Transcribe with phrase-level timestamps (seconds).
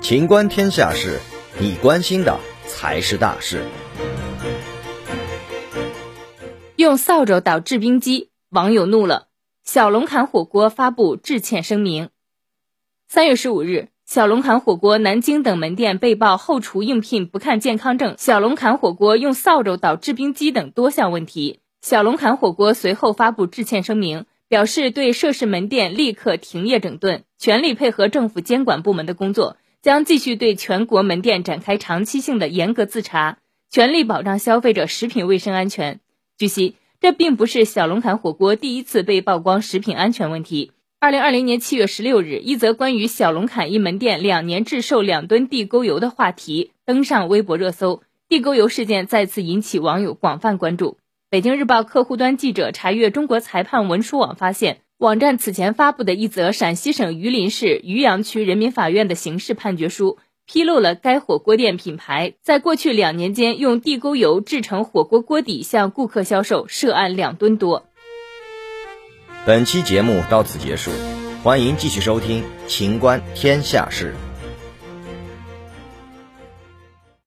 [0.00, 1.20] 情观天下事，
[1.60, 3.62] 你关心的才是大事。
[6.76, 9.26] 用扫帚捣制冰机，网友怒了。
[9.64, 12.08] 小龙坎火锅发布致歉声明。
[13.06, 21.60] 三月十五日，小龙坎火锅南京等门店被曝后厨应聘不看健康证，小龙坎火锅用扫帚捣制冰机等多项问题。
[21.82, 33.38] 小龙坎火锅随后发布致歉声明，表示对涉事门店立刻停业整顿，全力配合政府监管部门的工作，将继续对全国门店展开长期性的严格自查，
[33.70, 36.00] 全力保障消费者食品卫生安全。
[36.36, 36.74] 据悉。
[37.00, 40.72] 这并不是小龙坎火锅第一次被曝光食品安全问题。
[40.98, 50.98] 二零二零年七月十六日，一则关于小龙坎一门店两年制售两吨地沟油的话题登上微博热搜，地沟油事件再次引起网友广泛关注。
[51.30, 60.18] 北京日报客户端记者查阅中国裁判文书网发现，网站此前发布的一则陕西省榆林市榆阳区人民法院的刑事判决书。
[60.46, 67.84] 披露了该火锅店品牌在过去两年间用地沟油制成火锅锅底向顾客销售，涉案两吨多。
[69.44, 70.90] 本期节目到此结束，
[71.42, 74.14] 欢迎继续收听《秦观天下事》。